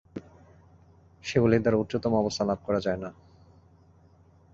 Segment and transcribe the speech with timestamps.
[1.23, 3.09] সেগুলির দ্বারা উচ্চতম অবস্থা লাভ করা যায় না।